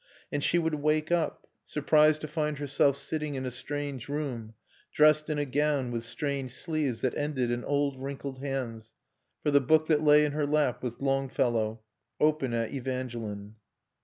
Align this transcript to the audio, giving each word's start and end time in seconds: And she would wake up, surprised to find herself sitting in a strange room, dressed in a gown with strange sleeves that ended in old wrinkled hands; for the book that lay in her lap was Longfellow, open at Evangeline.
And 0.31 0.43
she 0.43 0.57
would 0.57 0.73
wake 0.73 1.11
up, 1.11 1.45
surprised 1.63 2.21
to 2.21 2.27
find 2.27 2.57
herself 2.57 2.95
sitting 2.97 3.35
in 3.35 3.45
a 3.45 3.51
strange 3.51 4.09
room, 4.09 4.55
dressed 4.91 5.29
in 5.29 5.37
a 5.37 5.45
gown 5.45 5.91
with 5.91 6.03
strange 6.03 6.55
sleeves 6.55 7.01
that 7.01 7.15
ended 7.15 7.51
in 7.51 7.63
old 7.63 8.01
wrinkled 8.01 8.39
hands; 8.39 8.93
for 9.43 9.51
the 9.51 9.61
book 9.61 9.85
that 9.89 10.01
lay 10.01 10.25
in 10.25 10.31
her 10.31 10.47
lap 10.47 10.81
was 10.81 10.99
Longfellow, 11.01 11.81
open 12.19 12.51
at 12.51 12.73
Evangeline. 12.73 13.57